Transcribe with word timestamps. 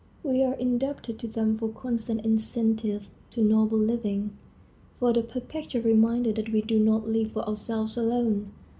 We 0.23 0.43
are 0.43 0.55
indebted 0.55 1.19
to 1.19 1.27
them 1.27 1.59
for 1.59 1.69
constant 1.69 2.25
incentives 2.25 3.05
to 3.29 3.43
noble 3.43 3.77
living; 3.77 4.31
for 4.99 5.13
the 5.13 5.21
perpetual 5.21 5.83
reminder 5.83 6.33
that 6.33 6.51
we 6.51 6.63
do 6.63 6.79
not 6.79 7.07
live 7.07 7.33
for 7.33 7.47
ourselves 7.47 7.97
alone. 7.97 8.51